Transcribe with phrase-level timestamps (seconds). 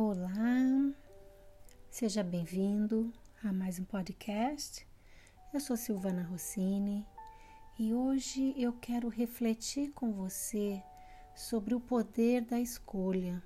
[0.00, 0.94] Olá,
[1.90, 3.12] seja bem-vindo
[3.42, 4.86] a mais um podcast.
[5.52, 7.04] Eu sou Silvana Rossini
[7.76, 10.80] e hoje eu quero refletir com você
[11.34, 13.42] sobre o poder da escolha.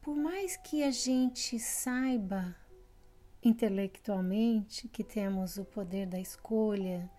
[0.00, 2.54] Por mais que a gente saiba
[3.42, 7.10] intelectualmente que temos o poder da escolha,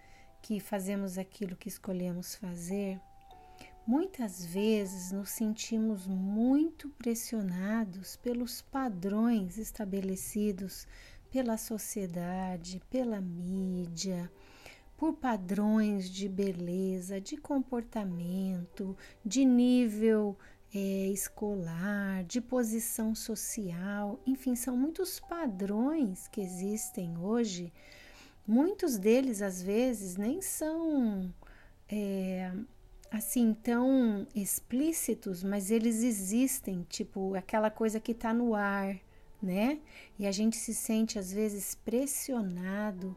[0.42, 2.98] que fazemos aquilo que escolhemos fazer,
[3.88, 10.86] Muitas vezes nos sentimos muito pressionados pelos padrões estabelecidos
[11.32, 14.30] pela sociedade, pela mídia,
[14.98, 20.38] por padrões de beleza, de comportamento, de nível
[20.76, 27.72] é, escolar, de posição social, enfim, são muitos padrões que existem hoje.
[28.46, 31.34] Muitos deles, às vezes, nem são.
[31.88, 32.52] É,
[33.12, 38.98] assim tão explícitos, mas eles existem, tipo aquela coisa que está no ar,
[39.42, 39.80] né?
[40.20, 43.16] E a gente se sente às vezes pressionado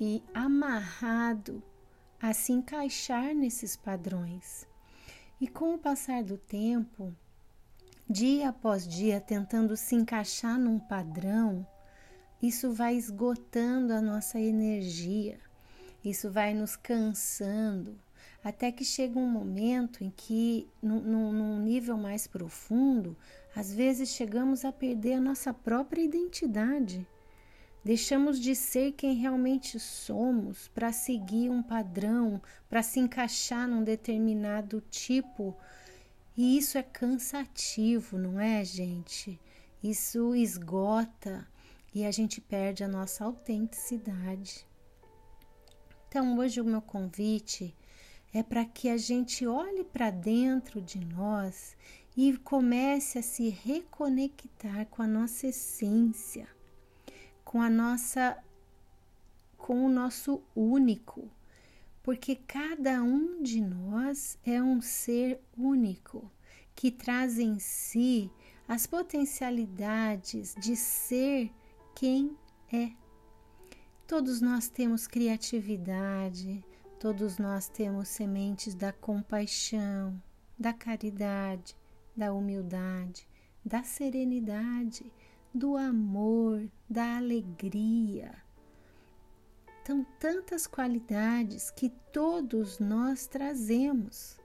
[0.00, 1.62] e amarrado
[2.20, 4.66] a se encaixar nesses padrões.
[5.40, 7.14] E com o passar do tempo,
[8.08, 11.66] dia após dia, tentando se encaixar num padrão,
[12.40, 15.38] isso vai esgotando a nossa energia,
[16.04, 17.98] isso vai nos cansando
[18.42, 23.16] até que chega um momento em que, num, num nível mais profundo,
[23.54, 27.06] às vezes chegamos a perder a nossa própria identidade.
[27.84, 34.80] Deixamos de ser quem realmente somos para seguir um padrão, para se encaixar num determinado
[34.88, 35.56] tipo.
[36.36, 39.38] E isso é cansativo, não é, gente?
[39.82, 41.46] Isso esgota
[41.94, 44.66] e a gente perde a nossa autenticidade.
[46.08, 47.74] Então, hoje o meu convite
[48.32, 51.76] é para que a gente olhe para dentro de nós
[52.16, 56.48] e comece a se reconectar com a nossa essência,
[57.44, 58.42] com a nossa
[59.56, 61.30] com o nosso único,
[62.02, 66.28] porque cada um de nós é um ser único
[66.74, 68.28] que traz em si
[68.66, 71.52] as potencialidades de ser
[71.94, 72.36] quem
[72.72, 72.90] é.
[74.04, 76.64] Todos nós temos criatividade,
[77.02, 80.22] Todos nós temos sementes da compaixão,
[80.56, 81.76] da caridade,
[82.16, 83.26] da humildade,
[83.64, 85.12] da serenidade,
[85.52, 88.32] do amor, da alegria.
[89.84, 94.38] São tantas qualidades que todos nós trazemos.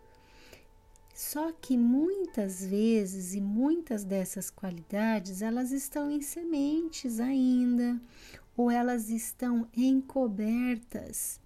[1.13, 8.01] Só que muitas vezes e muitas dessas qualidades elas estão em sementes ainda,
[8.55, 11.39] ou elas estão encobertas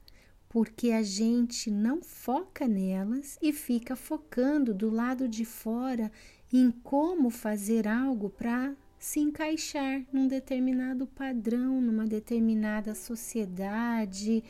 [0.51, 6.11] porque a gente não foca nelas e fica focando do lado de fora
[6.51, 14.43] em como fazer algo para se encaixar num determinado padrão, numa determinada sociedade,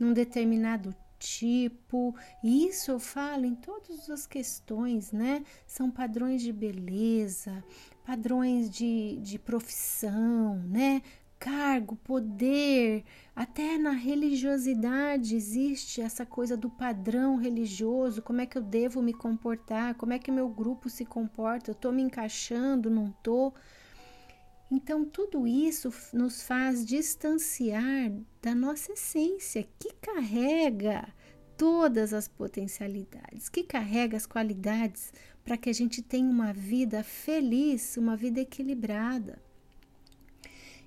[0.00, 2.16] num determinado tipo.
[2.42, 5.44] E isso eu falo em todas as questões, né?
[5.66, 7.62] São padrões de beleza,
[8.06, 11.02] padrões de, de profissão, né?
[11.42, 13.02] Cargo, poder,
[13.34, 19.12] até na religiosidade existe essa coisa do padrão religioso, como é que eu devo me
[19.12, 23.52] comportar, como é que meu grupo se comporta, eu estou me encaixando, não estou.
[24.70, 31.12] Então, tudo isso nos faz distanciar da nossa essência, que carrega
[31.56, 37.96] todas as potencialidades, que carrega as qualidades para que a gente tenha uma vida feliz,
[37.96, 39.42] uma vida equilibrada.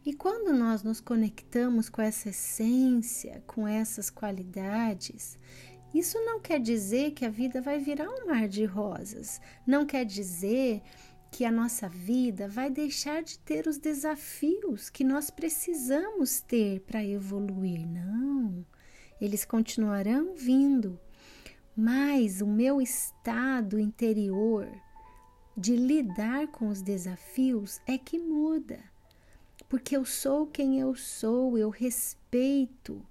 [0.05, 5.35] E quando nós nos conectamos com essa essência, com essas qualidades,
[5.91, 10.05] isso não quer dizer que a vida vai virar um mar de rosas, não quer
[10.05, 10.83] dizer
[11.31, 17.03] que a nossa vida vai deixar de ter os desafios que nós precisamos ter para
[17.03, 17.87] evoluir.
[17.87, 18.63] Não,
[19.19, 20.99] eles continuarão vindo,
[21.75, 24.69] mas o meu estado interior
[25.57, 28.94] de lidar com os desafios é que muda
[29.67, 33.05] porque eu sou quem eu sou, eu respeito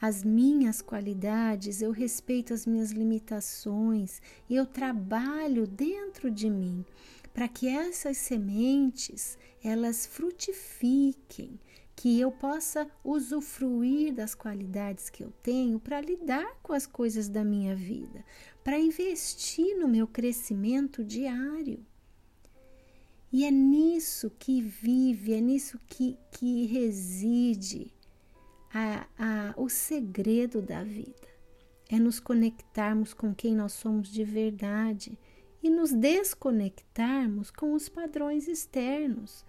[0.00, 4.20] as minhas qualidades, eu respeito as minhas limitações
[4.50, 6.84] eu trabalho dentro de mim
[7.32, 11.58] para que essas sementes elas frutifiquem,
[11.96, 17.42] que eu possa usufruir das qualidades que eu tenho para lidar com as coisas da
[17.42, 18.24] minha vida,
[18.62, 21.84] para investir no meu crescimento diário.
[23.34, 27.92] E é nisso que vive, é nisso que, que reside
[28.72, 31.26] a, a, o segredo da vida.
[31.90, 35.18] É nos conectarmos com quem nós somos de verdade
[35.60, 39.44] e nos desconectarmos com os padrões externos.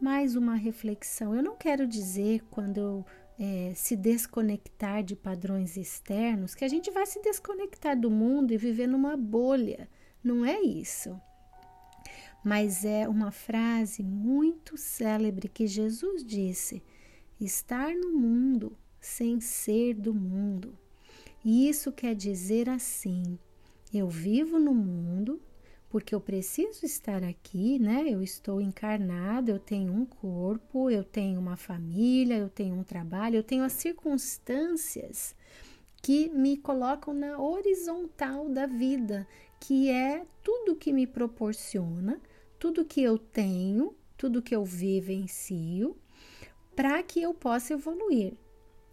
[0.00, 3.06] Mais uma reflexão: eu não quero dizer quando eu
[3.38, 8.58] é, se desconectar de padrões externos que a gente vai se desconectar do mundo e
[8.58, 9.88] viver numa bolha.
[10.20, 11.16] Não é isso.
[12.44, 16.82] Mas é uma frase muito célebre que Jesus disse:
[17.40, 20.78] estar no mundo sem ser do mundo.
[21.42, 23.38] E isso quer dizer assim:
[23.92, 25.40] eu vivo no mundo
[25.88, 28.04] porque eu preciso estar aqui, né?
[28.08, 33.36] Eu estou encarnado, eu tenho um corpo, eu tenho uma família, eu tenho um trabalho,
[33.36, 35.36] eu tenho as circunstâncias
[36.02, 39.24] que me colocam na horizontal da vida,
[39.60, 42.20] que é tudo que me proporciona,
[42.64, 45.94] tudo que eu tenho, tudo que eu vivencio,
[46.74, 48.32] para que eu possa evoluir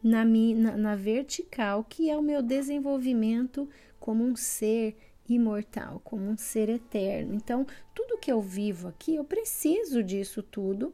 [0.03, 6.25] na, minha, na, na vertical, que é o meu desenvolvimento como um ser imortal, como
[6.25, 7.33] um ser eterno.
[7.33, 7.65] Então,
[7.95, 10.93] tudo que eu vivo aqui, eu preciso disso tudo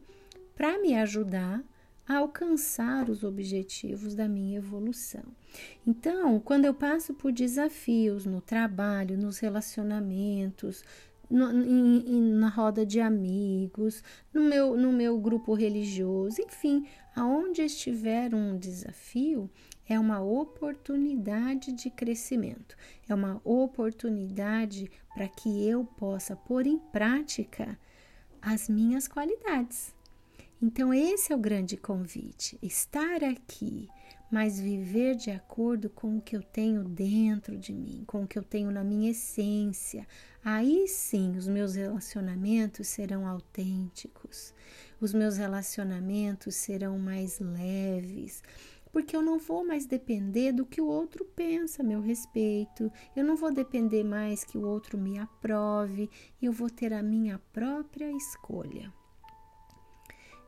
[0.54, 1.60] para me ajudar
[2.06, 5.24] a alcançar os objetivos da minha evolução.
[5.84, 10.84] Então, quando eu passo por desafios no trabalho, nos relacionamentos,
[11.30, 14.02] no, em, na roda de amigos,
[14.32, 19.50] no meu, no meu grupo religioso, enfim, aonde estiver um desafio,
[19.88, 22.76] é uma oportunidade de crescimento,
[23.08, 27.78] é uma oportunidade para que eu possa pôr em prática
[28.40, 29.94] as minhas qualidades.
[30.60, 33.88] Então, esse é o grande convite: estar aqui,
[34.30, 38.38] mas viver de acordo com o que eu tenho dentro de mim, com o que
[38.38, 40.06] eu tenho na minha essência.
[40.44, 44.54] Aí sim, os meus relacionamentos serão autênticos,
[45.00, 48.42] os meus relacionamentos serão mais leves,
[48.92, 53.24] porque eu não vou mais depender do que o outro pensa a meu respeito, eu
[53.24, 56.10] não vou depender mais que o outro me aprove,
[56.40, 58.92] eu vou ter a minha própria escolha.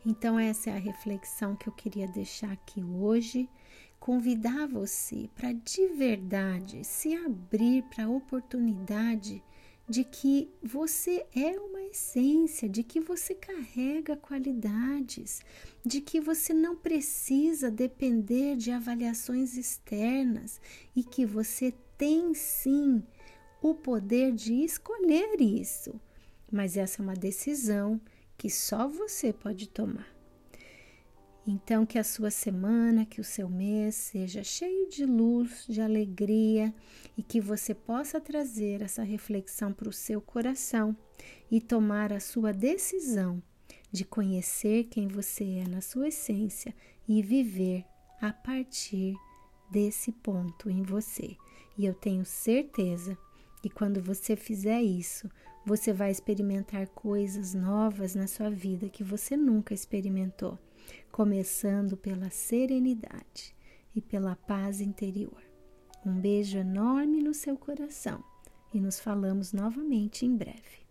[0.04, 3.48] Então, essa é a reflexão que eu queria deixar aqui hoje.
[3.98, 9.42] Convidar você para de verdade se abrir para a oportunidade
[9.86, 15.42] de que você é uma essência, de que você carrega qualidades,
[15.84, 20.60] de que você não precisa depender de avaliações externas
[20.94, 23.02] e que você tem sim
[23.60, 26.00] o poder de escolher isso.
[26.50, 28.00] Mas essa é uma decisão
[28.40, 30.08] que só você pode tomar.
[31.46, 36.74] Então, que a sua semana, que o seu mês seja cheio de luz, de alegria
[37.18, 40.96] e que você possa trazer essa reflexão para o seu coração
[41.50, 43.42] e tomar a sua decisão
[43.92, 46.74] de conhecer quem você é na sua essência
[47.06, 47.84] e viver
[48.22, 49.14] a partir
[49.70, 51.36] desse ponto em você.
[51.76, 53.18] E eu tenho certeza
[53.60, 55.28] que quando você fizer isso,
[55.64, 60.58] você vai experimentar coisas novas na sua vida que você nunca experimentou
[61.10, 63.54] começando pela serenidade
[63.94, 65.42] e pela paz interior.
[66.04, 68.24] Um beijo enorme no seu coração
[68.72, 70.89] e nos falamos novamente em breve.